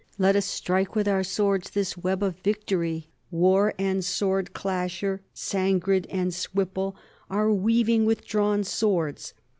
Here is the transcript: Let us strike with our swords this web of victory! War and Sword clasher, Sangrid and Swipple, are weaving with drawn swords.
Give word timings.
Let 0.17 0.35
us 0.35 0.47
strike 0.47 0.95
with 0.95 1.07
our 1.07 1.23
swords 1.23 1.69
this 1.69 1.95
web 1.95 2.23
of 2.23 2.39
victory! 2.39 3.11
War 3.29 3.75
and 3.77 4.03
Sword 4.03 4.51
clasher, 4.51 5.19
Sangrid 5.35 6.07
and 6.09 6.31
Swipple, 6.33 6.95
are 7.29 7.51
weaving 7.53 8.05
with 8.07 8.25
drawn 8.25 8.63
swords. 8.63 9.35